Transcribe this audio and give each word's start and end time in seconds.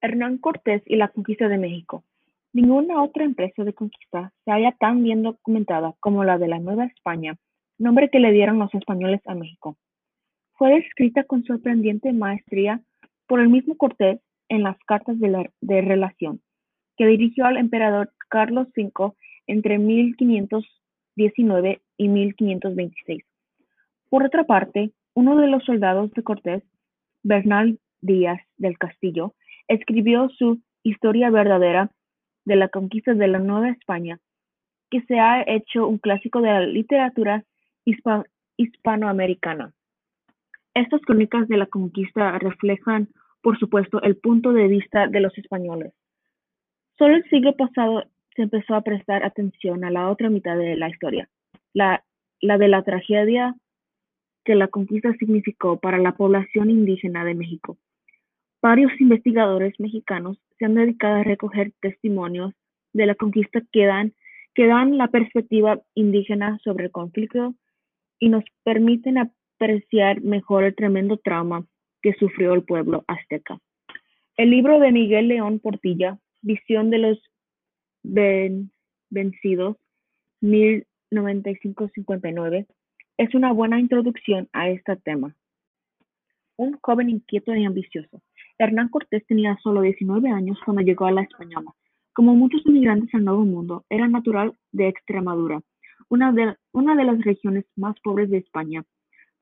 Hernán 0.00 0.38
Cortés 0.38 0.82
y 0.86 0.96
la 0.96 1.08
conquista 1.08 1.48
de 1.48 1.58
México. 1.58 2.04
Ninguna 2.52 3.02
otra 3.02 3.24
empresa 3.24 3.64
de 3.64 3.72
conquista 3.72 4.32
se 4.44 4.50
halla 4.50 4.72
tan 4.72 5.02
bien 5.02 5.22
documentada 5.22 5.94
como 6.00 6.24
la 6.24 6.36
de 6.38 6.48
la 6.48 6.58
Nueva 6.58 6.84
España, 6.86 7.36
nombre 7.78 8.10
que 8.10 8.18
le 8.18 8.32
dieron 8.32 8.58
los 8.58 8.74
españoles 8.74 9.20
a 9.26 9.34
México. 9.34 9.76
Fue 10.54 10.74
descrita 10.74 11.24
con 11.24 11.44
sorprendente 11.44 12.12
maestría 12.12 12.82
por 13.26 13.40
el 13.40 13.48
mismo 13.48 13.76
Cortés 13.76 14.20
en 14.48 14.64
las 14.64 14.76
cartas 14.86 15.18
de, 15.20 15.50
de 15.60 15.80
relación 15.80 16.40
que 16.96 17.06
dirigió 17.06 17.46
al 17.46 17.56
emperador 17.56 18.12
Carlos 18.28 18.66
V 18.76 19.12
entre 19.46 19.78
1519 19.78 21.80
y 21.96 22.08
1526. 22.08 23.24
Por 24.10 24.24
otra 24.24 24.44
parte, 24.44 24.90
uno 25.14 25.36
de 25.36 25.46
los 25.46 25.64
soldados 25.64 26.12
de 26.12 26.22
Cortés, 26.22 26.62
Bernal 27.22 27.78
Díaz 28.02 28.40
del 28.58 28.76
Castillo, 28.76 29.34
escribió 29.70 30.28
su 30.30 30.60
Historia 30.82 31.30
verdadera 31.30 31.90
de 32.46 32.56
la 32.56 32.68
conquista 32.68 33.12
de 33.14 33.28
la 33.28 33.38
Nueva 33.38 33.68
España, 33.68 34.18
que 34.90 35.02
se 35.02 35.18
ha 35.18 35.42
hecho 35.46 35.86
un 35.86 35.98
clásico 35.98 36.40
de 36.40 36.48
la 36.48 36.60
literatura 36.62 37.44
hispanoamericana. 38.56 39.72
Estas 40.74 41.02
crónicas 41.02 41.46
de 41.48 41.58
la 41.58 41.66
conquista 41.66 42.38
reflejan, 42.38 43.08
por 43.42 43.58
supuesto, 43.58 44.00
el 44.02 44.16
punto 44.16 44.52
de 44.52 44.68
vista 44.68 45.06
de 45.06 45.20
los 45.20 45.36
españoles. 45.36 45.92
Solo 46.96 47.16
el 47.16 47.24
siglo 47.28 47.54
pasado 47.54 48.04
se 48.34 48.42
empezó 48.42 48.74
a 48.74 48.82
prestar 48.82 49.22
atención 49.24 49.84
a 49.84 49.90
la 49.90 50.08
otra 50.08 50.30
mitad 50.30 50.56
de 50.56 50.76
la 50.76 50.88
historia, 50.88 51.28
la, 51.74 52.02
la 52.40 52.56
de 52.56 52.68
la 52.68 52.82
tragedia 52.82 53.54
que 54.44 54.54
la 54.54 54.68
conquista 54.68 55.12
significó 55.18 55.78
para 55.78 55.98
la 55.98 56.12
población 56.12 56.70
indígena 56.70 57.24
de 57.24 57.34
México. 57.34 57.76
Varios 58.62 58.92
investigadores 59.00 59.74
mexicanos 59.78 60.38
se 60.58 60.66
han 60.66 60.74
dedicado 60.74 61.16
a 61.16 61.24
recoger 61.24 61.72
testimonios 61.80 62.52
de 62.92 63.06
la 63.06 63.14
conquista 63.14 63.62
que 63.72 63.86
dan, 63.86 64.12
que 64.54 64.66
dan 64.66 64.98
la 64.98 65.08
perspectiva 65.08 65.80
indígena 65.94 66.58
sobre 66.62 66.84
el 66.86 66.90
conflicto 66.90 67.54
y 68.18 68.28
nos 68.28 68.44
permiten 68.62 69.16
apreciar 69.18 70.20
mejor 70.20 70.64
el 70.64 70.74
tremendo 70.74 71.16
trauma 71.16 71.64
que 72.02 72.12
sufrió 72.14 72.54
el 72.54 72.64
pueblo 72.64 73.04
azteca. 73.06 73.58
El 74.36 74.50
libro 74.50 74.78
de 74.78 74.92
Miguel 74.92 75.28
León 75.28 75.60
Portilla, 75.60 76.18
Visión 76.42 76.90
de 76.90 76.98
los 76.98 77.18
Vencidos, 78.02 79.76
1095-59, 80.42 82.66
es 83.18 83.34
una 83.34 83.52
buena 83.52 83.78
introducción 83.78 84.48
a 84.52 84.70
este 84.70 84.96
tema. 84.96 85.36
Un 86.56 86.78
joven 86.80 87.10
inquieto 87.10 87.54
y 87.54 87.64
ambicioso, 87.64 88.22
Hernán 88.60 88.90
Cortés 88.90 89.24
tenía 89.26 89.56
solo 89.62 89.80
19 89.80 90.28
años 90.28 90.58
cuando 90.62 90.82
llegó 90.82 91.06
a 91.06 91.12
la 91.12 91.22
Española. 91.22 91.72
Como 92.12 92.34
muchos 92.34 92.60
inmigrantes 92.66 93.08
al 93.14 93.24
Nuevo 93.24 93.46
Mundo, 93.46 93.86
era 93.88 94.06
natural 94.06 94.52
de 94.70 94.86
Extremadura, 94.86 95.62
una 96.10 96.30
de, 96.30 96.54
las 96.74 97.24
regiones 97.24 97.64
más 97.74 97.98
pobres 98.00 98.28
de 98.28 98.36
España. 98.36 98.84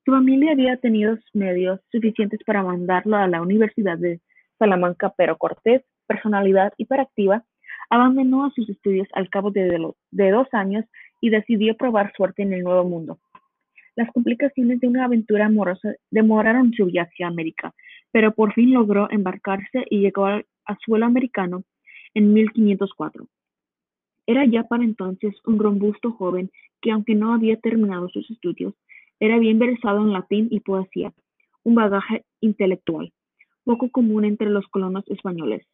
Su 0.04 0.12
familia 0.12 0.52
había 0.52 0.76
tenido 0.76 1.18
medios 1.34 1.80
suficientes 1.90 2.38
para 2.46 2.62
mandarlo 2.62 3.16
a 3.16 3.26
la 3.26 3.42
Universidad 3.42 3.98
de 3.98 4.20
Salamanca, 4.56 5.12
pero 5.16 5.36
Cortés, 5.36 5.82
personalidad 6.06 6.72
hiperactiva, 6.76 7.42
abandonó 7.90 8.52
sus 8.54 8.68
estudios 8.68 9.08
al 9.14 9.28
cabo 9.30 9.50
de 9.50 10.30
dos 10.30 10.46
años 10.52 10.84
y 11.20 11.30
decidió 11.30 11.76
probar 11.76 12.12
suerte 12.16 12.42
en 12.42 12.52
el 12.52 12.62
Nuevo 12.62 12.84
Mundo. 12.84 13.18
Las 13.96 14.12
complicaciones 14.12 14.78
de 14.78 14.86
una 14.86 15.06
aventura 15.06 15.46
amorosa 15.46 15.92
demoraron 16.12 16.72
su 16.72 16.86
viaje 16.86 17.24
a 17.24 17.26
América, 17.26 17.74
pero 18.12 18.32
por 18.32 18.52
fin 18.54 18.72
logró 18.72 19.10
embarcarse 19.10 19.84
y 19.90 20.00
llegó 20.00 20.26
al, 20.26 20.46
suelo 20.84 21.06
americano 21.06 21.64
en 22.14 22.32
1504. 22.32 23.26
Era 24.26 24.44
ya 24.44 24.64
para 24.64 24.84
entonces 24.84 25.34
un 25.46 25.58
robusto 25.58 26.12
joven 26.12 26.50
que, 26.82 26.90
aunque 26.90 27.14
no 27.14 27.32
había 27.32 27.56
terminado 27.58 28.08
sus 28.08 28.30
estudios, 28.30 28.74
era 29.20 29.38
bien 29.38 29.58
versado 29.58 30.02
en 30.02 30.12
latín 30.12 30.48
y 30.50 30.60
poesía, 30.60 31.12
un 31.64 31.74
bagaje 31.74 32.24
intelectual 32.40 33.12
poco 33.68 33.90
común 33.90 34.24
entre 34.24 34.48
los 34.48 34.66
colonos 34.68 35.04
españoles. 35.08 35.66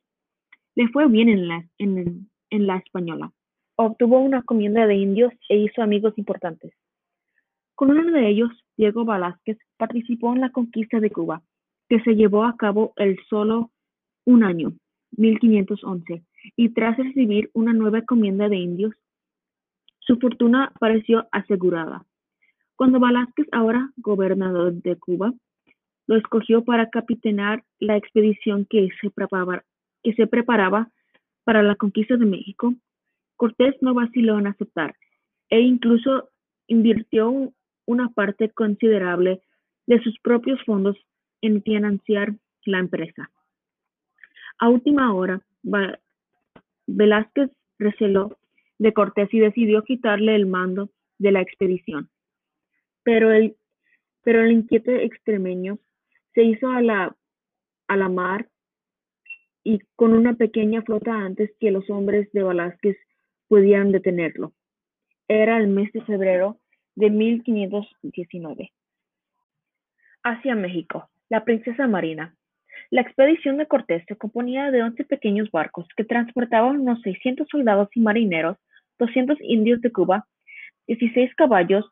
Le 0.74 0.88
fue 0.88 1.06
bien 1.06 1.28
en 1.28 1.46
la, 1.46 1.64
en 1.78 2.66
la 2.66 2.78
española. 2.78 3.30
Obtuvo 3.76 4.18
una 4.18 4.42
comienda 4.42 4.88
de 4.88 4.96
indios 4.96 5.32
e 5.48 5.58
hizo 5.58 5.80
amigos 5.80 6.12
importantes. 6.16 6.72
Con 7.76 7.92
uno 7.92 8.10
de 8.10 8.28
ellos, 8.28 8.50
Diego 8.76 9.04
Velázquez, 9.04 9.58
participó 9.76 10.32
en 10.32 10.40
la 10.40 10.50
conquista 10.50 10.98
de 10.98 11.10
Cuba, 11.10 11.42
que 11.88 12.00
se 12.00 12.14
llevó 12.14 12.44
a 12.44 12.56
cabo 12.56 12.92
el 12.96 13.18
solo 13.28 13.70
un 14.24 14.44
año, 14.44 14.72
1511, 15.16 16.24
y 16.56 16.68
tras 16.70 16.96
recibir 16.96 17.50
una 17.52 17.72
nueva 17.72 17.98
encomienda 17.98 18.48
de 18.48 18.56
indios, 18.56 18.94
su 20.00 20.18
fortuna 20.18 20.72
pareció 20.80 21.26
asegurada. 21.32 22.04
Cuando 22.76 23.00
Velázquez, 23.00 23.46
ahora 23.52 23.90
gobernador 23.96 24.74
de 24.74 24.96
Cuba, 24.96 25.32
lo 26.06 26.16
escogió 26.16 26.64
para 26.64 26.90
capitanear 26.90 27.64
la 27.78 27.96
expedición 27.96 28.66
que 28.68 28.88
se, 29.00 29.10
preparaba, 29.10 29.64
que 30.02 30.12
se 30.14 30.26
preparaba 30.26 30.90
para 31.44 31.62
la 31.62 31.76
conquista 31.76 32.16
de 32.16 32.26
México, 32.26 32.74
Cortés 33.36 33.74
no 33.80 33.94
vaciló 33.94 34.38
en 34.38 34.46
aceptar 34.46 34.94
e 35.50 35.60
incluso 35.60 36.30
invirtió 36.66 37.52
una 37.86 38.08
parte 38.10 38.50
considerable 38.50 39.42
de 39.86 40.02
sus 40.02 40.18
propios 40.20 40.62
fondos 40.64 40.96
en 41.40 41.62
financiar 41.62 42.34
la 42.64 42.78
empresa. 42.78 43.30
A 44.58 44.68
última 44.68 45.12
hora, 45.14 45.42
Velázquez 46.86 47.50
receló 47.78 48.38
de 48.78 48.92
Cortés 48.92 49.32
y 49.32 49.40
decidió 49.40 49.82
quitarle 49.82 50.34
el 50.34 50.46
mando 50.46 50.90
de 51.18 51.32
la 51.32 51.40
expedición. 51.40 52.08
Pero 53.02 53.32
el, 53.32 53.56
inquieto 54.24 54.90
extremeño 54.90 55.78
se 56.34 56.42
hizo 56.42 56.68
a 56.68 56.82
la, 56.82 57.16
a 57.88 57.96
la 57.96 58.08
mar 58.08 58.48
y 59.62 59.80
con 59.96 60.12
una 60.12 60.34
pequeña 60.34 60.82
flota 60.82 61.12
antes 61.12 61.50
que 61.60 61.70
los 61.70 61.88
hombres 61.90 62.30
de 62.32 62.42
Velázquez 62.42 62.96
pudieran 63.48 63.92
detenerlo. 63.92 64.52
Era 65.28 65.58
el 65.58 65.68
mes 65.68 65.92
de 65.92 66.02
febrero 66.02 66.58
de 66.94 67.10
1519. 67.10 68.72
Hacia 70.22 70.54
México, 70.54 71.08
la 71.28 71.44
princesa 71.44 71.86
Marina. 71.86 72.34
La 72.90 73.00
expedición 73.00 73.56
de 73.56 73.66
Cortés 73.66 74.04
se 74.06 74.16
componía 74.16 74.70
de 74.70 74.82
11 74.82 75.04
pequeños 75.04 75.50
barcos 75.50 75.86
que 75.96 76.04
transportaban 76.04 76.80
unos 76.80 77.00
600 77.02 77.48
soldados 77.48 77.88
y 77.94 78.00
marineros, 78.00 78.56
200 78.98 79.38
indios 79.40 79.80
de 79.80 79.92
Cuba, 79.92 80.26
16 80.86 81.34
caballos 81.34 81.90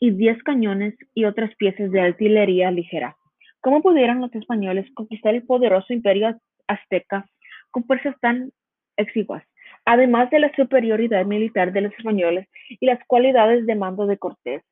y 0.00 0.10
10 0.10 0.42
cañones 0.42 0.94
y 1.14 1.24
otras 1.24 1.54
piezas 1.56 1.90
de 1.90 2.00
artillería 2.00 2.70
ligera. 2.70 3.16
¿Cómo 3.60 3.82
pudieron 3.82 4.20
los 4.20 4.34
españoles 4.34 4.90
conquistar 4.94 5.34
el 5.34 5.44
poderoso 5.44 5.92
imperio 5.92 6.38
azteca 6.66 7.26
con 7.70 7.84
fuerzas 7.84 8.16
tan 8.20 8.50
exiguas? 8.96 9.44
además 9.84 10.30
de 10.30 10.40
la 10.40 10.54
superioridad 10.54 11.24
militar 11.24 11.72
de 11.72 11.82
los 11.82 11.92
españoles 11.94 12.48
y 12.68 12.86
las 12.86 13.04
cualidades 13.06 13.66
de 13.66 13.74
mando 13.74 14.06
de 14.06 14.18
Cortés. 14.18 14.62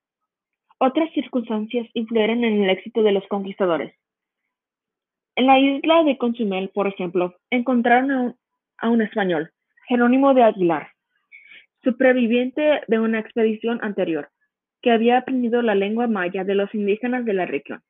Otras 0.83 1.13
circunstancias 1.13 1.87
influyeron 1.93 2.43
en 2.43 2.65
el 2.65 2.71
éxito 2.71 3.03
de 3.03 3.13
los 3.13 3.27
conquistadores. 3.29 3.95
En 5.37 5.47
la 5.47 5.59
isla 5.59 6.05
de 6.05 6.17
Consumel, 6.17 6.71
por 6.71 6.87
ejemplo, 6.87 7.35
encontraron 7.51 8.35
a 8.79 8.89
un, 8.89 9.03
español, 9.03 9.51
Jerónimo 9.89 10.33
de 10.33 10.43
Aguilar, 10.43 10.93
superviviente 11.85 12.81
de 12.89 12.99
una 12.99 13.19
expedición 13.19 13.79
anterior, 13.83 14.31
que 14.81 14.91
había 14.91 15.19
aprendido 15.19 15.61
la 15.61 15.75
lengua 15.75 16.07
maya 16.07 16.45
de 16.45 16.55
los 16.55 16.75
indígenas 16.75 17.27
de 17.27 17.35
la 17.35 17.45
región. 17.45 17.83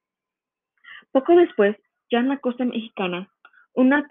Poco 1.13 1.37
después, 1.37 1.77
ya 2.11 2.19
en 2.19 2.29
la 2.29 2.39
costa 2.39 2.65
mexicana, 2.65 3.31
una 3.73 4.05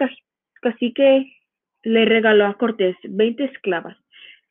cacique 0.62 1.30
le 1.84 2.06
regaló 2.06 2.46
a 2.46 2.54
Cortés 2.54 2.96
veinte 3.04 3.44
esclavas, 3.44 3.98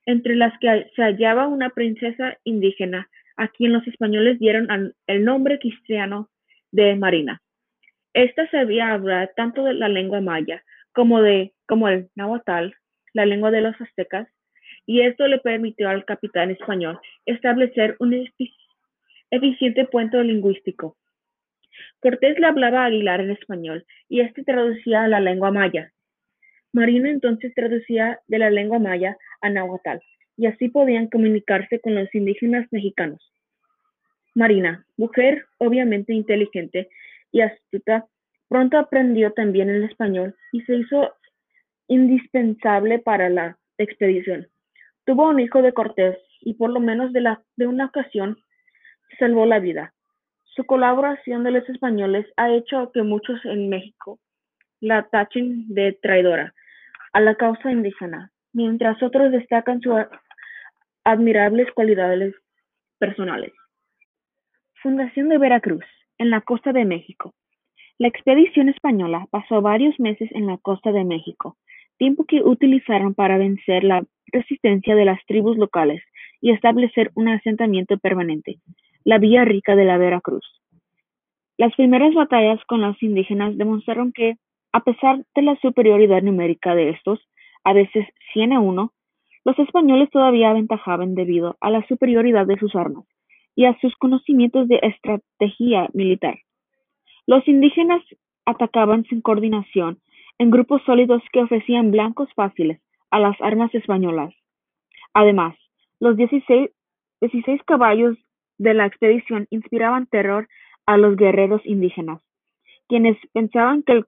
entre 0.05 0.37
las 0.37 0.52
que 0.58 0.91
se 0.94 1.02
hallaba 1.02 1.47
una 1.47 1.70
princesa 1.70 2.37
indígena, 2.44 3.08
a 3.38 3.49
quien 3.49 3.73
los 3.73 3.87
españoles 3.87 4.38
dieron 4.38 4.93
el 5.06 5.25
nombre 5.25 5.58
cristiano 5.58 6.29
de 6.73 6.96
Marina. 6.96 7.40
Esta 8.12 8.50
sabía 8.50 8.93
hablar 8.93 9.32
tanto 9.37 9.62
de 9.62 9.75
la 9.75 9.88
lengua 9.88 10.20
maya 10.20 10.62
como 10.93 11.23
de 11.23 11.55
como 11.67 11.88
el 11.88 12.11
náhuatl, 12.17 12.75
la 13.14 13.26
lengua 13.26 13.50
de 13.50 13.61
los 13.61 13.81
aztecas, 13.81 14.29
y 14.87 15.02
esto 15.02 15.26
le 15.29 15.38
permitió 15.38 15.88
al 15.88 16.05
capitán 16.05 16.50
español 16.50 16.99
establecer 17.26 17.96
un 18.00 18.26
eficiente 19.31 19.85
puente 19.85 20.23
lingüístico. 20.25 20.96
Cortés 22.00 22.38
le 22.40 22.46
hablaba 22.46 22.82
a 22.82 22.87
Aguilar 22.87 23.20
en 23.20 23.31
español 23.31 23.87
y 24.08 24.20
este 24.20 24.43
traducía 24.43 25.05
a 25.05 25.08
la 25.08 25.20
lengua 25.20 25.52
maya. 25.52 25.93
Marina 26.73 27.08
entonces 27.08 27.55
traducía 27.55 28.19
de 28.26 28.38
la 28.38 28.50
lengua 28.50 28.79
maya 28.79 29.17
a 29.40 29.50
náhuatl, 29.50 29.99
y 30.38 30.46
así 30.46 30.70
podían 30.70 31.08
comunicarse 31.08 31.81
con 31.81 31.94
los 31.96 32.14
indígenas 32.14 32.67
mexicanos. 32.70 33.20
Marina, 34.35 34.87
mujer 34.96 35.44
obviamente 35.58 36.14
inteligente 36.14 36.88
y 37.32 37.43
astuta, 37.43 38.06
Pronto 38.49 38.79
aprendió 38.79 39.32
también 39.32 39.69
el 39.69 39.85
español 39.85 40.35
y 40.52 40.62
se 40.62 40.75
hizo 40.75 41.12
indispensable 41.87 42.99
para 42.99 43.29
la 43.29 43.58
expedición. 43.76 44.49
Tuvo 45.05 45.29
un 45.29 45.40
hijo 45.40 45.61
de 45.61 45.75
Cortés 45.75 46.17
y 46.40 46.55
por 46.55 46.70
lo 46.70 46.81
menos 46.81 47.12
de, 47.12 47.67
una 47.67 47.87
ocasión 47.87 48.38
salvó 49.19 49.44
la 49.44 49.58
vida. 49.58 49.93
Su 50.44 50.64
colaboración 50.64 51.44
de 51.44 51.50
los 51.50 51.69
españoles 51.69 52.26
ha 52.37 52.50
hecho 52.50 52.90
que 52.93 53.02
muchos 53.02 53.44
en 53.44 53.69
México 53.69 54.19
la 54.81 55.08
tachen 55.08 55.67
de 55.69 55.93
traidora 56.00 56.55
a 57.12 57.20
la 57.20 57.35
causa 57.35 57.70
indígena, 57.70 58.31
mientras 58.52 59.02
otros 59.02 59.31
destacan 59.31 59.81
sus 59.81 59.94
admirables 61.08 61.72
cualidades 61.72 62.34
personales. 62.99 63.52
Fundación 64.82 65.31
de 65.31 65.38
Veracruz, 65.38 65.84
en 66.19 66.28
la 66.28 66.43
costa 66.43 66.72
de 66.72 66.84
México. 66.84 67.32
La 67.96 68.08
expedición 68.08 68.69
española 68.69 69.26
pasó 69.31 69.62
varios 69.62 69.99
meses 69.99 70.28
en 70.32 70.46
la 70.46 70.58
costa 70.58 70.93
de 70.93 71.05
México, 71.05 71.56
tiempo 71.96 72.26
que 72.26 72.43
utilizaron 72.43 73.14
para 73.14 73.38
vencer 73.38 73.84
la 73.84 74.05
resistencia 74.26 74.94
de 74.94 75.06
las 75.06 75.19
tribus 75.25 75.56
locales 75.56 76.02
y 76.43 76.50
establecer 76.50 77.11
un 77.14 77.28
asentamiento 77.28 77.96
permanente, 77.96 78.58
la 79.02 79.16
Villa 79.16 79.46
Rica 79.46 79.76
de 79.76 79.87
la 79.87 79.96
Veracruz. 79.96 80.44
Las 81.56 81.75
primeras 81.75 82.12
batallas 82.12 82.62
con 82.66 82.82
los 82.82 83.02
indígenas 83.02 83.56
demostraron 83.56 84.12
que, 84.12 84.34
a 84.72 84.81
pesar 84.81 85.25
de 85.34 85.43
la 85.43 85.56
superioridad 85.62 86.20
numérica 86.20 86.75
de 86.75 86.90
estos, 86.90 87.19
a 87.64 87.72
veces 87.72 88.06
100 88.34 88.52
a 88.52 88.61
1, 88.61 88.93
los 89.49 89.59
españoles 89.61 90.11
todavía 90.11 90.50
aventajaban 90.50 91.15
debido 91.15 91.56
a 91.62 91.71
la 91.71 91.83
superioridad 91.87 92.47
de 92.47 92.59
sus 92.59 92.77
armas 92.77 93.06
y 93.56 93.65
a 93.65 93.79
sus 93.81 93.97
conocimientos 93.97 94.69
de 94.69 94.79
estrategia 94.83 95.89
militar. 95.95 96.41
Los 97.27 97.49
indígenas 97.49 98.03
atacaban 98.45 99.05
sin 99.05 99.23
coordinación 99.23 100.00
en 100.39 100.50
grupos 100.50 100.83
sólidos 100.85 101.23
que 101.33 101.41
ofrecían 101.41 101.91
blancos 101.93 102.29
fáciles 102.37 102.83
a 103.11 103.21
las 103.21 103.41
armas 103.41 103.75
españolas. 103.75 104.35
Además, 105.15 105.56
los 105.99 106.19
16, 106.19 106.69
caballos 107.65 108.19
de 108.59 108.75
la 108.75 108.85
expedición 108.85 109.47
inspiraban 109.49 110.09
terror 110.09 110.47
a 110.85 110.99
los 110.99 111.17
guerreros 111.17 111.62
indígenas, 111.65 112.21
quienes 112.87 113.17
pensaban 113.33 113.83
que 113.83 114.05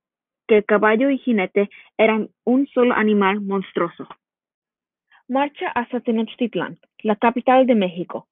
el 0.49 0.65
caballo 0.67 1.09
y 1.09 1.17
jinete 1.17 1.71
eran 1.97 2.29
un 2.45 2.67
solo 2.67 2.93
animal 2.93 3.41
monstruoso. 3.41 4.07
Marcha 5.31 5.69
hasta 5.69 6.01
Tenochtitlán, 6.01 6.81
la 7.05 7.15
capital 7.15 7.65
de 7.65 7.77
México. 7.77 8.27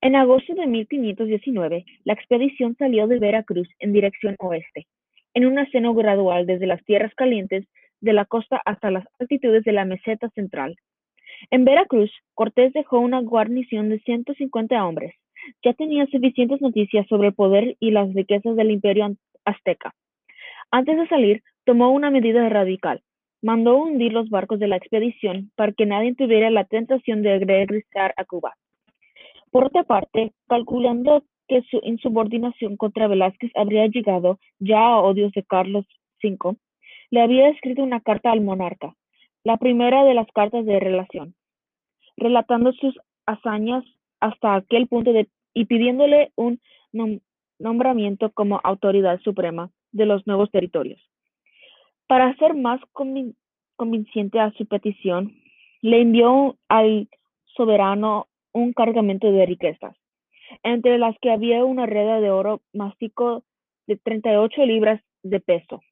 En 0.00 0.16
agosto 0.16 0.52
de 0.54 0.66
1519, 0.66 1.84
la 2.02 2.12
expedición 2.12 2.74
salió 2.76 3.06
de 3.06 3.20
Veracruz 3.20 3.68
en 3.78 3.92
dirección 3.92 4.34
oeste, 4.40 4.88
en 5.32 5.46
un 5.46 5.60
ascenso 5.60 5.94
gradual 5.94 6.46
desde 6.46 6.66
las 6.66 6.84
tierras 6.84 7.14
calientes 7.14 7.68
de 8.00 8.12
la 8.14 8.24
costa 8.24 8.60
hasta 8.64 8.90
las 8.90 9.04
altitudes 9.20 9.62
de 9.62 9.70
la 9.70 9.84
meseta 9.84 10.28
central. 10.30 10.74
En 11.52 11.64
Veracruz, 11.64 12.10
Cortés 12.34 12.72
dejó 12.72 12.98
una 12.98 13.20
guarnición 13.20 13.88
de 13.88 14.00
150 14.00 14.84
hombres. 14.84 15.14
Ya 15.64 15.72
tenía 15.74 16.04
suficientes 16.06 16.60
noticias 16.60 17.06
sobre 17.06 17.28
el 17.28 17.34
poder 17.34 17.76
y 17.78 17.92
las 17.92 18.12
riquezas 18.12 18.56
del 18.56 18.72
imperio 18.72 19.14
azteca. 19.44 19.94
Antes 20.72 20.98
de 20.98 21.06
salir, 21.06 21.44
tomó 21.64 21.92
una 21.92 22.10
medida 22.10 22.48
radical. 22.48 23.04
Mandó 23.42 23.78
hundir 23.78 24.12
los 24.12 24.28
barcos 24.28 24.58
de 24.58 24.68
la 24.68 24.76
expedición 24.76 25.50
para 25.56 25.72
que 25.72 25.86
nadie 25.86 26.14
tuviera 26.14 26.50
la 26.50 26.64
tentación 26.64 27.22
de 27.22 27.38
regresar 27.38 28.12
a 28.16 28.24
Cuba. 28.24 28.54
Por 29.50 29.64
otra 29.64 29.84
parte, 29.84 30.32
calculando 30.48 31.24
que 31.48 31.62
su 31.62 31.80
insubordinación 31.82 32.76
contra 32.76 33.08
Velázquez 33.08 33.50
habría 33.56 33.86
llegado 33.86 34.38
ya 34.58 34.86
a 34.86 35.00
odios 35.00 35.32
de 35.32 35.42
Carlos 35.42 35.84
V, 36.22 36.56
le 37.10 37.20
había 37.20 37.48
escrito 37.48 37.82
una 37.82 38.00
carta 38.00 38.30
al 38.30 38.40
monarca, 38.40 38.94
la 39.42 39.56
primera 39.56 40.04
de 40.04 40.14
las 40.14 40.28
cartas 40.32 40.64
de 40.64 40.78
relación, 40.78 41.34
relatando 42.16 42.72
sus 42.72 42.96
hazañas 43.26 43.84
hasta 44.20 44.54
aquel 44.54 44.86
punto 44.86 45.12
y 45.54 45.64
pidiéndole 45.64 46.30
un 46.36 46.60
nombramiento 47.58 48.30
como 48.30 48.60
autoridad 48.62 49.18
suprema 49.20 49.70
de 49.92 50.06
los 50.06 50.26
nuevos 50.26 50.50
territorios. 50.50 51.00
Para 52.10 52.26
hacer 52.26 52.56
más 52.56 52.80
convincente 53.76 54.40
a 54.40 54.50
su 54.54 54.66
petición, 54.66 55.32
le 55.80 56.00
envió 56.00 56.56
al 56.68 57.08
soberano 57.54 58.26
un 58.52 58.72
cargamento 58.72 59.30
de 59.30 59.46
riquezas, 59.46 59.94
entre 60.64 60.98
las 60.98 61.16
que 61.20 61.30
había 61.30 61.64
una 61.64 61.86
reda 61.86 62.20
de 62.20 62.32
oro 62.32 62.62
mástico 62.72 63.44
de 63.86 63.96
38 63.96 64.66
libras 64.66 65.00
de 65.22 65.38
peso. 65.38 65.82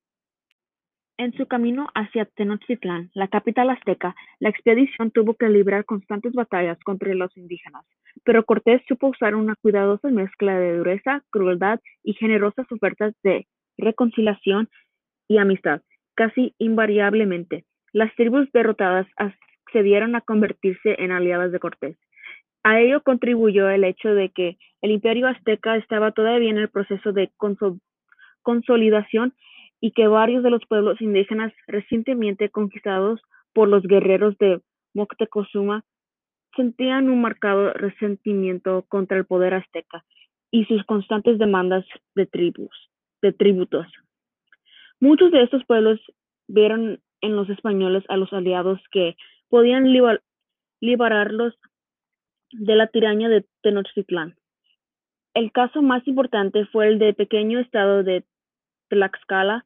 En 1.19 1.35
su 1.35 1.47
camino 1.47 1.87
hacia 1.94 2.25
Tenochtitlán, 2.25 3.12
la 3.15 3.29
capital 3.29 3.70
azteca, 3.70 4.17
la 4.41 4.49
expedición 4.49 5.12
tuvo 5.12 5.35
que 5.35 5.49
librar 5.49 5.85
constantes 5.85 6.32
batallas 6.32 6.81
contra 6.81 7.15
los 7.15 7.37
indígenas, 7.37 7.87
pero 8.25 8.44
Cortés 8.44 8.82
supo 8.88 9.06
usar 9.06 9.37
una 9.37 9.55
cuidadosa 9.62 10.09
mezcla 10.09 10.59
de 10.59 10.79
dureza, 10.79 11.23
crueldad 11.31 11.79
y 12.03 12.15
generosas 12.15 12.67
ofertas 12.73 13.15
de 13.23 13.47
reconciliación 13.76 14.69
y 15.29 15.38
amistad. 15.38 15.81
Casi 16.19 16.53
invariablemente, 16.59 17.65
las 17.93 18.12
tribus 18.17 18.50
derrotadas 18.53 19.06
accedieron 19.15 20.17
a 20.17 20.20
convertirse 20.20 20.97
en 20.99 21.12
aliadas 21.12 21.53
de 21.53 21.61
Cortés. 21.61 21.97
A 22.65 22.81
ello 22.81 23.05
contribuyó 23.05 23.70
el 23.70 23.85
hecho 23.85 24.09
de 24.09 24.31
que 24.31 24.59
el 24.82 24.91
imperio 24.91 25.29
azteca 25.29 25.76
estaba 25.76 26.11
todavía 26.11 26.50
en 26.50 26.59
el 26.59 26.70
proceso 26.70 27.12
de 27.12 27.31
consolidación 28.43 29.32
y 29.81 29.93
que 29.93 30.09
varios 30.09 30.43
de 30.43 30.50
los 30.50 30.67
pueblos 30.67 31.00
indígenas 31.00 31.53
recientemente 31.69 32.49
conquistados 32.49 33.20
por 33.53 33.69
los 33.69 33.85
guerreros 33.85 34.37
de 34.38 34.61
Moctezuma 34.94 35.85
sentían 36.56 37.11
un 37.11 37.20
marcado 37.20 37.73
resentimiento 37.75 38.85
contra 38.88 39.19
el 39.19 39.25
poder 39.25 39.55
azteca 39.55 40.05
y 40.50 40.65
sus 40.65 40.85
constantes 40.85 41.38
demandas 41.38 41.85
de 42.17 42.26
tribus, 42.26 42.91
de 43.23 43.32
tributos. 43.32 43.87
Muchos 45.00 45.30
de 45.30 45.42
estos 45.42 45.64
pueblos 45.64 46.00
vieron 46.48 47.00
en 47.20 47.36
los 47.36 47.48
españoles 47.50 48.04
a 48.08 48.16
los 48.16 48.32
aliados 48.32 48.80
que 48.90 49.16
podían 49.48 49.86
liberarlos 50.80 51.54
de 52.50 52.76
la 52.76 52.86
tiraña 52.88 53.28
de 53.28 53.44
Tenochtitlán. 53.62 54.36
El 55.34 55.52
caso 55.52 55.82
más 55.82 56.06
importante 56.08 56.66
fue 56.66 56.88
el 56.88 56.98
del 56.98 57.14
pequeño 57.14 57.60
estado 57.60 58.02
de 58.02 58.24
Tlaxcala, 58.88 59.64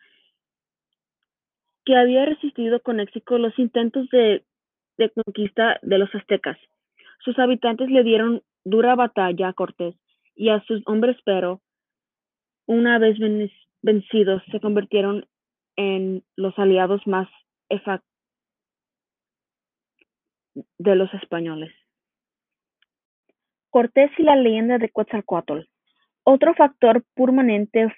que 1.84 1.96
había 1.96 2.26
resistido 2.26 2.80
con 2.80 3.00
éxito 3.00 3.38
los 3.38 3.58
intentos 3.58 4.08
de, 4.10 4.44
conquista 5.14 5.78
de 5.82 5.98
los 5.98 6.14
aztecas. 6.14 6.58
Sus 7.24 7.38
habitantes 7.38 7.90
le 7.90 8.04
dieron 8.04 8.42
dura 8.64 8.94
batalla 8.94 9.48
a 9.48 9.52
Cortés 9.52 9.94
y 10.36 10.50
a 10.50 10.62
sus 10.64 10.82
hombres, 10.86 11.16
pero 11.24 11.60
una 12.66 12.98
vez 12.98 13.18
vencidos 13.18 13.61
se 14.50 14.60
convirtieron 14.60 15.26
en 15.76 16.24
los 16.36 16.58
aliados 16.58 17.06
más 17.06 17.28
de 20.78 20.94
los 20.94 21.12
españoles. 21.14 21.72
Cortés 23.70 24.10
y 24.18 24.22
la 24.22 24.36
leyenda 24.36 24.78
de 24.78 24.90
Quetzalcóatl. 24.90 25.60
Otro 26.24 26.54
factor 26.54 27.02
permanente 27.14 27.88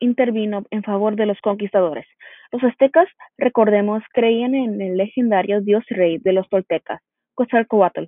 intervino 0.00 0.64
en 0.70 0.82
favor 0.82 1.16
de 1.16 1.26
los 1.26 1.40
conquistadores. 1.40 2.06
Los 2.52 2.62
aztecas, 2.62 3.08
recordemos, 3.36 4.02
creían 4.12 4.54
en 4.54 4.80
el 4.80 4.96
legendario 4.96 5.60
dios 5.60 5.84
rey 5.88 6.18
de 6.18 6.32
los 6.32 6.48
toltecas, 6.48 7.02
Quetzalcoatl, 7.36 8.04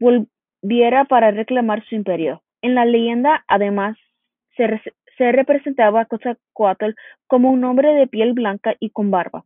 volviera 0.00 1.04
para 1.04 1.30
reclamar 1.30 1.84
su 1.86 1.94
imperio. 1.94 2.42
En 2.62 2.74
la 2.74 2.84
leyenda, 2.84 3.44
además, 3.46 3.96
se, 4.56 4.66
representaba 5.32 6.02
a 6.02 6.04
Quetzalcoatl 6.06 6.92
como 7.26 7.50
un 7.50 7.64
hombre 7.64 7.94
de 7.94 8.06
piel 8.06 8.32
blanca 8.32 8.74
y 8.80 8.90
con 8.90 9.10
barba. 9.10 9.44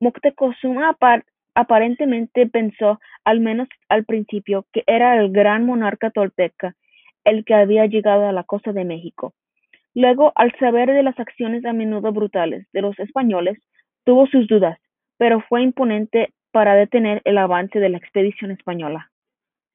Moctezuma 0.00 0.96
aparentemente 1.54 2.46
pensó, 2.46 3.00
al 3.24 3.40
menos 3.40 3.68
al 3.88 4.04
principio, 4.04 4.66
que 4.72 4.84
era 4.86 5.16
el 5.16 5.30
gran 5.30 5.66
monarca 5.66 6.10
tolteca 6.10 6.74
el 7.24 7.44
que 7.44 7.54
había 7.54 7.86
llegado 7.86 8.26
a 8.28 8.32
la 8.32 8.44
costa 8.44 8.72
de 8.72 8.84
México. 8.84 9.34
Luego, 9.94 10.32
al 10.34 10.52
saber 10.58 10.90
de 10.92 11.02
las 11.02 11.18
acciones 11.18 11.64
a 11.64 11.72
menudo 11.72 12.12
brutales 12.12 12.66
de 12.72 12.82
los 12.82 12.98
españoles, 12.98 13.58
tuvo 14.04 14.26
sus 14.26 14.46
dudas, 14.46 14.78
pero 15.16 15.40
fue 15.48 15.62
imponente 15.62 16.34
para 16.52 16.74
detener 16.74 17.22
el 17.24 17.38
avance 17.38 17.78
de 17.80 17.88
la 17.88 17.98
expedición 17.98 18.50
española. 18.50 19.10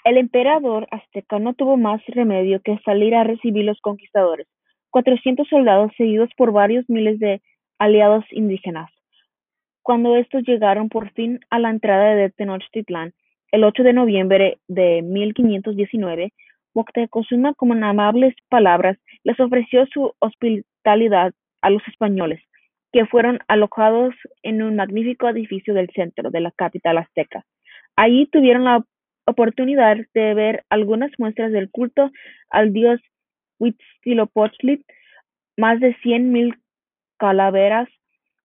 El 0.05 0.17
emperador 0.17 0.87
azteca 0.91 1.39
no 1.39 1.53
tuvo 1.53 1.75
más 1.77 2.01
remedio 2.07 2.61
que 2.61 2.77
salir 2.85 3.15
a 3.15 3.23
recibir 3.23 3.65
los 3.65 3.81
conquistadores, 3.81 4.47
cuatrocientos 4.89 5.47
soldados 5.47 5.91
seguidos 5.97 6.29
por 6.37 6.51
varios 6.51 6.89
miles 6.89 7.19
de 7.19 7.41
aliados 7.77 8.25
indígenas. 8.31 8.89
Cuando 9.81 10.15
estos 10.17 10.43
llegaron 10.43 10.89
por 10.89 11.11
fin 11.13 11.39
a 11.49 11.59
la 11.59 11.69
entrada 11.69 12.15
de 12.15 12.29
Tenochtitlán, 12.29 13.13
el 13.51 13.63
8 13.63 13.83
de 13.83 13.93
noviembre 13.93 14.57
de 14.67 15.01
1519, 15.01 16.31
Moctezuma 16.73 17.53
con 17.55 17.83
amables 17.83 18.35
palabras 18.47 18.97
les 19.23 19.39
ofreció 19.39 19.87
su 19.87 20.13
hospitalidad 20.19 21.33
a 21.61 21.69
los 21.69 21.81
españoles, 21.87 22.41
que 22.91 23.05
fueron 23.05 23.39
alojados 23.47 24.13
en 24.43 24.61
un 24.61 24.75
magnífico 24.75 25.27
edificio 25.27 25.73
del 25.73 25.89
centro 25.89 26.29
de 26.29 26.41
la 26.41 26.51
capital 26.51 26.99
azteca. 26.99 27.43
Allí 27.95 28.27
tuvieron 28.27 28.65
la 28.65 28.85
oportunidad 29.25 29.97
de 30.13 30.33
ver 30.33 30.63
algunas 30.69 31.11
muestras 31.17 31.51
del 31.51 31.69
culto 31.69 32.11
al 32.49 32.71
dios 32.71 32.99
Huitzilopochtli, 33.59 34.83
más 35.57 35.79
de 35.79 35.95
cien 36.01 36.31
mil 36.31 36.55
calaveras 37.17 37.89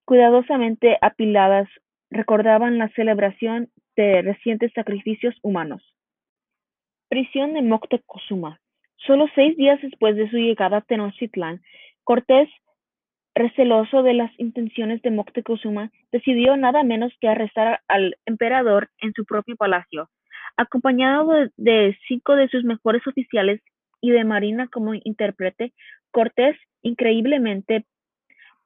cuidadosamente 0.05 0.99
apiladas 1.01 1.69
recordaban 2.11 2.79
la 2.79 2.89
celebración 2.91 3.71
de 3.97 4.23
recientes 4.23 4.73
sacrificios 4.75 5.35
humanos. 5.43 5.83
Prisión 7.09 7.55
de 7.55 7.63
Moctezuma. 7.63 8.61
Solo 8.97 9.27
seis 9.35 9.57
días 9.57 9.81
después 9.83 10.17
de 10.17 10.29
su 10.31 10.37
llegada 10.37 10.79
a 10.79 10.81
Tenochtitlán, 10.81 11.63
Cortés, 12.03 12.49
receloso 13.35 14.03
de 14.03 14.15
las 14.15 14.31
intenciones 14.39 15.03
de 15.03 15.11
Moctezuma, 15.11 15.91
decidió 16.13 16.57
nada 16.57 16.83
menos 16.83 17.13
que 17.21 17.29
arrestar 17.29 17.81
al 17.89 18.17
emperador 18.27 18.91
en 19.01 19.13
su 19.13 19.25
propio 19.25 19.57
palacio. 19.57 20.09
Acompañado 20.57 21.33
de 21.57 21.97
cinco 22.07 22.37
de 22.37 22.49
sus 22.49 22.65
mejores 22.65 23.07
oficiales 23.07 23.61
y 24.05 24.11
de 24.11 24.23
Marina 24.23 24.69
como 24.69 24.93
intérprete, 24.93 25.73
Cortés 26.11 26.59
increíblemente 26.83 27.87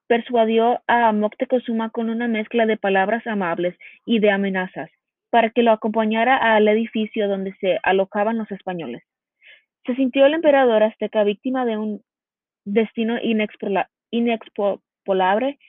persuadió 0.08 0.82
a 0.88 1.12
Moctezuma 1.12 1.90
con 1.90 2.10
una 2.10 2.26
mezcla 2.26 2.66
de 2.66 2.76
palabras 2.76 3.24
amables 3.24 3.76
y 4.04 4.18
de 4.18 4.32
amenazas 4.32 4.90
para 5.30 5.50
que 5.50 5.62
lo 5.62 5.70
acompañara 5.70 6.36
al 6.38 6.66
edificio 6.66 7.28
donde 7.28 7.54
se 7.60 7.78
alojaban 7.84 8.36
los 8.36 8.50
españoles. 8.50 9.04
Se 9.86 9.94
sintió 9.94 10.26
el 10.26 10.34
emperador 10.34 10.82
azteca 10.82 11.22
víctima 11.22 11.64
de 11.64 11.76
un 11.76 12.02
destino 12.64 13.16
inexpolable. 14.10 15.60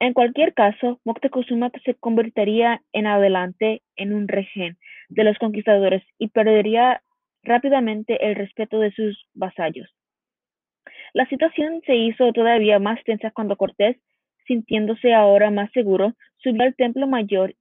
En 0.00 0.14
cualquier 0.14 0.54
caso, 0.54 1.00
Moctezuma 1.04 1.70
se 1.84 1.96
convertiría 1.96 2.80
en 2.94 3.06
adelante 3.08 3.82
en 3.96 4.14
un 4.14 4.26
regen 4.26 4.78
de 5.10 5.24
los 5.24 5.36
conquistadores 5.36 6.02
y 6.18 6.28
perdería 6.28 7.02
rápidamente 7.44 8.26
el 8.26 8.34
respeto 8.34 8.78
de 8.78 8.92
sus 8.92 9.26
vasallos. 9.34 9.88
La 11.12 11.26
situación 11.26 11.80
se 11.86 11.94
hizo 11.94 12.32
todavía 12.32 12.78
más 12.78 13.02
tensa 13.04 13.30
cuando 13.30 13.56
Cortés, 13.56 13.96
sintiéndose 14.46 15.14
ahora 15.14 15.50
más 15.50 15.70
seguro, 15.72 16.14
subió 16.38 16.62
al 16.64 16.74
templo 16.74 17.06
mayor 17.06 17.54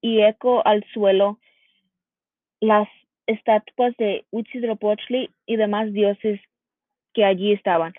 y 0.00 0.22
eco 0.22 0.66
al 0.66 0.84
suelo 0.92 1.38
las 2.60 2.88
estatuas 3.26 3.96
de 3.96 4.24
Huitzilopochtli 4.30 5.30
y 5.46 5.56
demás 5.56 5.92
dioses 5.92 6.40
que 7.14 7.24
allí 7.24 7.52
estaban, 7.52 7.92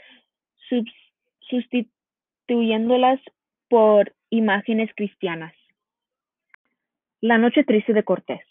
sustituyéndolas 1.49 3.19
por 3.69 4.13
imágenes 4.29 4.89
cristianas. 4.95 5.53
La 7.21 7.37
noche 7.37 7.63
triste 7.63 7.93
de 7.93 8.03
Cortés. 8.03 8.41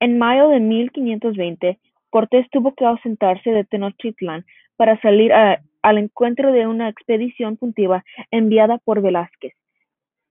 En 0.00 0.18
mayo 0.18 0.48
de 0.48 0.60
1520, 0.60 1.78
Cortés 2.12 2.46
tuvo 2.50 2.74
que 2.74 2.84
ausentarse 2.84 3.52
de 3.52 3.64
Tenochtitlán 3.64 4.44
para 4.76 5.00
salir 5.00 5.32
al 5.32 5.96
encuentro 5.98 6.52
de 6.52 6.66
una 6.66 6.90
expedición 6.90 7.56
puntiva 7.56 8.04
enviada 8.30 8.76
por 8.76 9.00
Velázquez, 9.00 9.54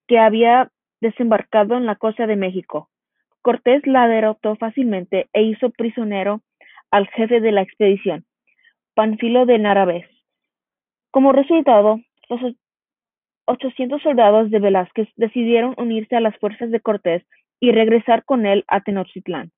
que 0.08 0.20
había 0.20 0.70
desembarcado 1.02 1.76
en 1.78 1.88
la 1.88 1.96
costa 1.96 2.28
de 2.28 2.36
México. 2.36 2.88
Cortés 3.42 3.82
la 3.88 4.08
derrotó 4.08 4.56
fácilmente 4.58 5.28
e 5.34 5.42
hizo 5.42 5.72
prisionero 5.72 6.42
al 6.92 7.08
jefe 7.08 7.42
de 7.42 7.52
la 7.52 7.64
expedición, 7.64 8.26
Panfilo 8.94 9.48
de 9.48 9.58
Narváez. 9.58 10.08
Como 11.10 11.32
resultado, 11.32 12.00
los 12.30 12.42
800 13.46 14.04
soldados 14.04 14.52
de 14.52 14.60
Velázquez 14.60 15.10
decidieron 15.16 15.74
unirse 15.78 16.16
a 16.16 16.22
las 16.22 16.38
fuerzas 16.38 16.70
de 16.70 16.80
Cortés 16.80 17.24
y 17.60 17.72
regresar 17.72 18.24
con 18.24 18.46
él 18.46 18.66
a 18.68 18.82
Tenochtitlán. 18.82 19.52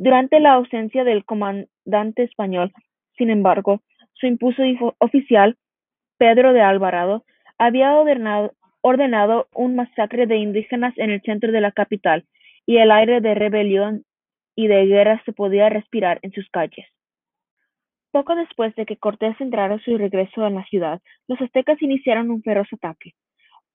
Durante 0.00 0.38
la 0.38 0.52
ausencia 0.52 1.02
del 1.02 1.24
comandante 1.24 2.22
español, 2.22 2.72
sin 3.16 3.30
embargo, 3.30 3.82
su 4.12 4.26
impulso 4.26 4.62
oficial, 4.98 5.56
Pedro 6.18 6.52
de 6.52 6.60
Alvarado, 6.60 7.24
había 7.58 7.96
ordenado 7.96 9.48
un 9.52 9.74
masacre 9.74 10.28
de 10.28 10.36
indígenas 10.36 10.96
en 10.98 11.10
el 11.10 11.20
centro 11.22 11.50
de 11.50 11.60
la 11.60 11.72
capital, 11.72 12.24
y 12.64 12.76
el 12.76 12.92
aire 12.92 13.20
de 13.20 13.34
rebelión 13.34 14.04
y 14.54 14.68
de 14.68 14.86
guerra 14.86 15.20
se 15.24 15.32
podía 15.32 15.68
respirar 15.68 16.20
en 16.22 16.30
sus 16.30 16.48
calles. 16.48 16.86
Poco 18.12 18.36
después 18.36 18.76
de 18.76 18.86
que 18.86 18.98
Cortés 18.98 19.34
entrara 19.40 19.80
su 19.80 19.98
regreso 19.98 20.44
a 20.44 20.50
la 20.50 20.64
ciudad, 20.66 21.00
los 21.26 21.40
aztecas 21.40 21.82
iniciaron 21.82 22.30
un 22.30 22.44
feroz 22.44 22.68
ataque. 22.72 23.14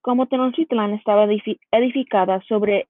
Como 0.00 0.26
Tenochtitlán 0.26 0.94
estaba 0.94 1.28
edificada 1.70 2.40
sobre 2.48 2.88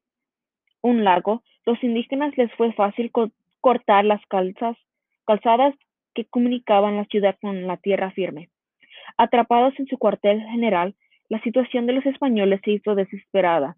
un 0.82 1.02
lago, 1.02 1.42
los 1.66 1.82
indígenas 1.82 2.36
les 2.36 2.52
fue 2.54 2.72
fácil 2.72 3.10
cortar 3.60 4.04
las 4.04 4.20
calzadas 4.26 5.74
que 6.14 6.24
comunicaban 6.26 6.96
la 6.96 7.04
ciudad 7.06 7.36
con 7.40 7.66
la 7.66 7.76
tierra 7.76 8.10
firme. 8.12 8.50
Atrapados 9.16 9.74
en 9.78 9.86
su 9.86 9.98
cuartel 9.98 10.40
general, 10.42 10.94
la 11.28 11.40
situación 11.40 11.86
de 11.86 11.94
los 11.94 12.06
españoles 12.06 12.60
se 12.64 12.72
hizo 12.72 12.94
desesperada. 12.94 13.76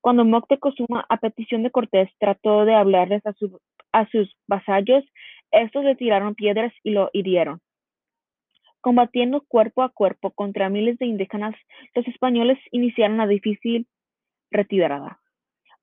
Cuando 0.00 0.24
Moctezuma, 0.24 1.04
a 1.08 1.16
petición 1.16 1.62
de 1.62 1.70
Cortés, 1.70 2.08
trató 2.18 2.64
de 2.64 2.74
hablarles 2.74 3.24
a, 3.26 3.34
a 3.92 4.06
sus 4.08 4.36
vasallos, 4.46 5.04
estos 5.50 5.84
le 5.84 5.96
tiraron 5.96 6.34
piedras 6.34 6.72
y 6.82 6.90
lo 6.90 7.10
hirieron. 7.12 7.60
Combatiendo 8.80 9.44
cuerpo 9.48 9.82
a 9.82 9.88
cuerpo 9.88 10.30
contra 10.30 10.68
miles 10.68 10.98
de 10.98 11.06
indígenas, 11.06 11.56
los 11.94 12.06
españoles 12.06 12.58
iniciaron 12.70 13.14
una 13.14 13.26
difícil 13.26 13.88
retirada. 14.50 15.18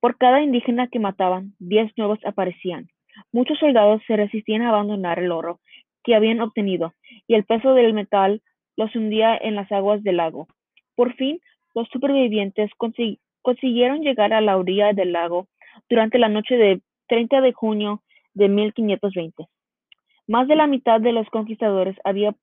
Por 0.04 0.18
cada 0.18 0.42
indígena 0.42 0.90
que 0.90 1.00
mataban, 1.00 1.54
diez 1.60 1.90
nuevos 1.96 2.20
aparecían. 2.26 2.90
Muchos 3.32 3.58
soldados 3.58 4.02
se 4.06 4.18
resistían 4.18 4.62
a 4.62 4.68
abandonar 4.68 5.18
el 5.18 5.32
oro 5.32 5.62
que 6.04 6.14
habían 6.14 6.42
obtenido, 6.42 6.94
y 7.26 7.36
el 7.36 7.46
peso 7.46 7.74
del 7.74 7.94
metal 7.94 8.42
los 8.76 8.94
hundía 8.98 9.38
en 9.38 9.56
las 9.56 9.72
aguas 9.72 10.04
del 10.04 10.18
lago. 10.18 10.50
Por 10.96 11.14
fin, 11.16 11.40
los 11.74 11.88
supervivientes 11.88 12.70
consiguieron 13.44 14.02
llegar 14.02 14.34
a 14.34 14.42
la 14.42 14.58
orilla 14.58 14.92
del 14.92 15.14
lago 15.14 15.48
durante 15.90 16.20
la 16.20 16.28
noche 16.28 16.58
del 16.58 16.82
30 17.08 17.40
de 17.40 17.54
junio 17.54 18.04
de 18.34 18.50
1520. 18.50 19.48
Más 20.28 20.50
de 20.50 20.58
la 20.58 20.68
mitad 20.68 21.00
de 21.00 21.14
los 21.14 21.30
conquistadores 21.30 21.96
había 22.04 22.36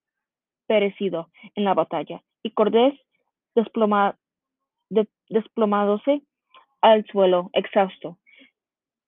perecido 0.66 1.28
en 1.54 1.64
la 1.64 1.74
batalla, 1.74 2.22
y 2.42 2.52
Cortés, 2.52 2.98
desplomándose 5.28 6.22
al 6.80 7.04
suelo, 7.06 7.50
exhausto. 7.52 8.18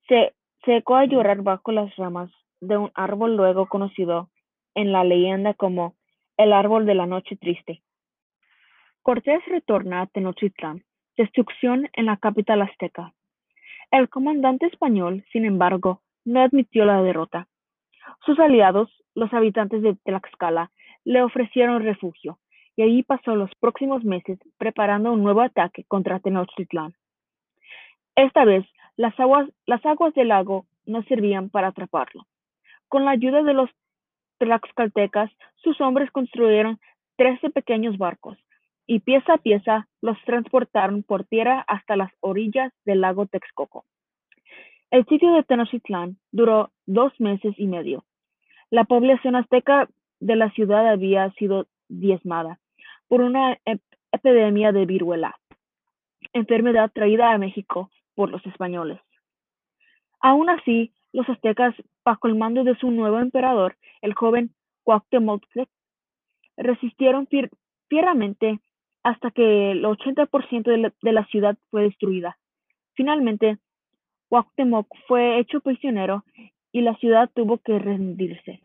Se 0.09 0.35
secó 0.65 0.97
a 0.97 1.05
llorar 1.05 1.43
bajo 1.43 1.73
las 1.73 1.95
ramas 1.97 2.31
de 2.61 2.77
un 2.77 2.91
árbol 2.95 3.37
luego 3.37 3.67
conocido 3.67 4.31
en 4.75 4.93
la 4.93 5.05
leyenda 5.05 5.55
como 5.55 5.95
el 6.37 6.53
árbol 6.53 6.87
de 6.87 6.95
la 6.95 7.07
noche 7.07 7.37
triste. 7.37 7.83
Cortés 9.03 9.45
retorna 9.47 10.03
a 10.03 10.07
Tenochtitlán, 10.07 10.85
destrucción 11.17 11.89
en 11.95 12.07
la 12.07 12.17
capital 12.17 12.63
azteca. 12.63 13.13
El 13.91 14.09
comandante 14.09 14.67
español, 14.67 15.25
sin 15.33 15.45
embargo, 15.45 16.01
no 16.25 16.41
admitió 16.41 16.85
la 16.85 17.03
derrota. 17.03 17.49
Sus 18.25 18.39
aliados, 18.39 18.91
los 19.15 19.33
habitantes 19.35 19.83
de 19.83 19.97
Tlaxcala, 20.05 20.71
le 21.05 21.23
ofrecieron 21.23 21.83
refugio, 21.83 22.39
y 22.77 22.83
allí 22.83 23.03
pasó 23.03 23.35
los 23.35 23.51
próximos 23.57 24.05
meses 24.05 24.39
preparando 24.57 25.13
un 25.13 25.23
nuevo 25.23 25.43
ataque 25.43 25.85
contra 25.89 26.21
Tenochtitlán. 26.21 26.95
Esta 28.17 28.45
vez, 28.45 28.67
las 28.97 29.19
aguas, 29.19 29.49
del 30.15 30.29
lago 30.29 30.67
no 30.85 31.03
servían 31.05 31.49
para 31.49 31.69
atraparlo. 31.69 32.27
Con 32.89 33.05
la 33.05 33.13
ayuda 33.13 33.43
de 33.43 33.55
los 33.55 33.71
tlaxcaltecas, 34.39 35.31
sus 35.57 35.81
hombres 35.81 36.11
construyeron 36.11 36.79
trece 37.17 37.51
pequeños 37.51 37.97
barcos 37.97 38.37
y 38.87 39.01
pieza 39.01 39.35
a 39.35 39.39
pieza 39.39 39.89
los 40.03 40.19
transportaron 40.25 41.03
por 41.03 41.25
tierra 41.25 41.65
hasta 41.69 41.97
las 41.97 42.13
orillas 42.21 42.73
del 42.85 43.01
lago 43.01 43.27
Texcoco. 43.27 43.85
El 44.91 45.07
sitio 45.07 45.33
de 45.33 45.45
Tenochtitlán 45.45 46.19
duró 46.33 46.71
dos 46.85 47.19
meses 47.19 47.55
y 47.57 47.67
medio. 47.67 48.05
La 48.71 48.85
población 48.85 49.37
azteca 49.37 49.89
de 50.21 50.37
la 50.37 50.51
ciudad 50.51 50.87
había 50.89 51.31
sido 51.33 51.67
diezmada 51.89 52.59
por 53.09 53.23
una 53.23 53.59
epidemia 54.13 54.73
de 54.73 54.85
viruela, 54.85 55.39
enfermedad 56.33 56.91
traída 56.93 57.33
a 57.33 57.39
México 57.39 57.91
por 58.15 58.31
los 58.31 58.45
españoles. 58.47 59.01
Aún 60.21 60.49
así, 60.51 60.93
los 61.13 61.29
aztecas, 61.29 61.75
bajo 62.05 62.29
el 62.29 62.37
mando 62.37 62.65
de 62.65 62.77
su 62.77 62.91
nuevo 62.91 63.19
emperador, 63.19 63.77
el 64.01 64.15
joven 64.15 64.55
Cuauhtémoc, 64.85 65.45
resistieron 66.57 67.29
fieramente 67.89 68.61
hasta 69.03 69.31
que 69.31 69.73
el 69.73 69.85
80% 69.85 70.63
de 70.63 70.79
la, 70.79 70.93
de 71.03 71.13
la 71.13 71.25
ciudad 71.27 71.57
fue 71.71 71.83
destruida. 71.83 72.39
Finalmente, 72.95 73.59
Cuauhtémoc 74.29 74.87
fue 75.07 75.39
hecho 75.39 75.61
prisionero 75.61 76.25
y 76.71 76.83
la 76.83 76.95
ciudad 76.97 77.31
tuvo 77.35 77.59
que 77.59 77.79
rendirse. 77.79 78.63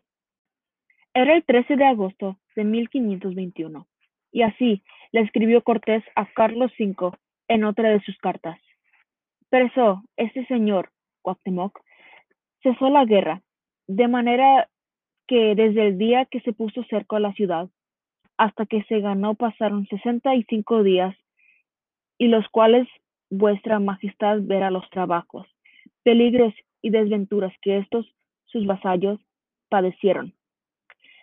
Era 1.12 1.34
el 1.34 1.44
13 1.44 1.76
de 1.76 1.84
agosto 1.84 2.38
de 2.54 2.64
1521. 2.64 3.86
Y 4.30 4.42
así 4.42 4.82
le 5.12 5.20
escribió 5.22 5.62
Cortés 5.62 6.04
a 6.14 6.26
Carlos 6.26 6.70
V 6.78 7.16
en 7.48 7.64
otra 7.64 7.90
de 7.90 8.00
sus 8.00 8.16
cartas. 8.18 8.58
Preso 9.50 10.02
este 10.16 10.44
señor 10.46 10.90
Cuauhtémoc, 11.22 11.78
cesó 12.62 12.90
la 12.90 13.04
guerra, 13.06 13.42
de 13.86 14.06
manera 14.06 14.68
que 15.26 15.54
desde 15.54 15.88
el 15.88 15.98
día 15.98 16.26
que 16.26 16.40
se 16.40 16.52
puso 16.52 16.84
cerco 16.84 17.16
a 17.16 17.20
la 17.20 17.32
ciudad 17.32 17.68
hasta 18.36 18.66
que 18.66 18.82
se 18.84 19.00
ganó 19.00 19.34
pasaron 19.34 19.86
sesenta 19.86 20.34
y 20.34 20.44
cinco 20.44 20.82
días, 20.82 21.16
y 22.18 22.28
los 22.28 22.46
cuales 22.50 22.86
vuestra 23.30 23.78
Majestad 23.80 24.38
verá 24.42 24.70
los 24.70 24.88
trabajos, 24.90 25.46
peligros 26.02 26.54
y 26.82 26.90
desventuras 26.90 27.52
que 27.62 27.78
estos 27.78 28.06
sus 28.46 28.66
vasallos 28.66 29.18
padecieron. 29.68 30.34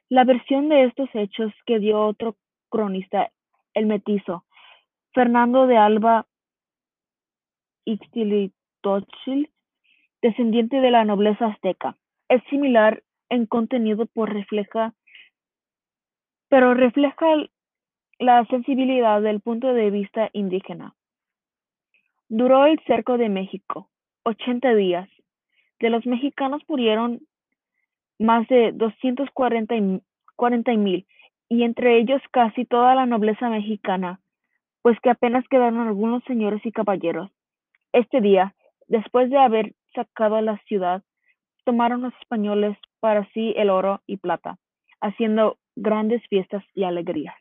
La 0.10 0.24
versión 0.24 0.70
de 0.70 0.84
estos 0.84 1.10
hechos 1.14 1.54
que 1.66 1.80
dio 1.80 2.06
otro 2.06 2.36
cronista, 2.70 3.32
el 3.74 3.86
mestizo 3.86 4.46
Fernando 5.14 5.68
de 5.68 5.78
Alba 5.78 6.28
Ixtlilxóchitl, 7.86 9.50
descendiente 10.22 10.82
de 10.82 10.92
la 10.92 11.06
nobleza 11.06 11.48
azteca, 11.48 11.98
es 12.30 12.44
similar 12.50 13.04
en 13.30 13.46
contenido 13.46 14.06
por 14.08 14.34
refleja, 14.34 14.94
pero 16.50 16.74
refleja 16.74 17.26
la 18.20 18.46
sensibilidad 18.46 19.22
del 19.22 19.42
punto 19.42 19.74
de 19.74 19.90
vista 19.92 20.30
indígena. 20.34 20.96
Duró 22.30 22.66
el 22.66 22.80
cerco 22.88 23.18
de 23.18 23.30
México, 23.30 23.90
ochenta 24.24 24.74
días. 24.74 25.10
De 25.80 25.90
los 25.90 26.06
mexicanos 26.06 26.64
murieron 26.68 27.20
más 28.18 28.48
de 28.48 28.72
doscientos 28.72 29.30
cuarenta 29.32 29.76
mil, 29.76 31.06
y 31.50 31.64
entre 31.64 31.98
ellos 31.98 32.22
casi 32.32 32.66
toda 32.66 32.96
la 32.96 33.06
nobleza 33.06 33.50
mexicana, 33.50 34.22
pues 34.82 35.00
que 35.02 35.10
apenas 35.10 35.48
quedaron 35.50 35.88
algunos 35.88 36.24
señores 36.24 36.66
y 36.66 36.72
caballeros. 36.72 37.30
Este 37.96 38.20
día, 38.20 38.54
después 38.90 39.30
de 39.30 39.38
haber 39.38 39.74
sacado 39.94 40.42
la 40.42 40.58
ciudad, 40.68 41.02
tomaron 41.64 42.02
los 42.02 42.14
españoles 42.20 42.78
para 43.00 43.26
sí 43.32 43.54
el 43.56 43.70
oro 43.70 44.02
y 44.06 44.18
plata, 44.18 44.58
haciendo 45.00 45.60
grandes 45.78 46.22
fiestas 46.28 46.62
y 46.74 46.84
alegrías. 46.84 47.38